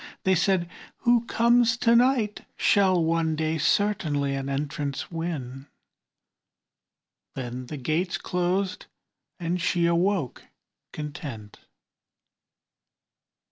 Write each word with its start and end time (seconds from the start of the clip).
They 0.23 0.33
said, 0.33 0.67
"Who 1.01 1.25
comes 1.25 1.77
to 1.77 1.95
night 1.95 2.43
Shall 2.57 3.03
one 3.03 3.35
day 3.35 3.59
certainly 3.59 4.33
an 4.33 4.49
entrance 4.49 5.11
win;" 5.11 5.67
Then 7.35 7.67
the 7.67 7.77
gate 7.77 8.17
closed 8.23 8.87
and 9.39 9.61
she 9.61 9.85
awoke 9.85 10.45
content. 10.91 11.59